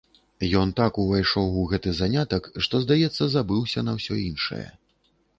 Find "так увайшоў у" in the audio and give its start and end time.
0.77-1.65